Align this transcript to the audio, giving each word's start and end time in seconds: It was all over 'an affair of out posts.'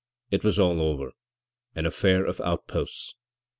It 0.31 0.43
was 0.43 0.57
all 0.57 0.81
over 0.81 1.11
'an 1.75 1.85
affair 1.85 2.25
of 2.25 2.41
out 2.41 2.65
posts.' 2.65 3.13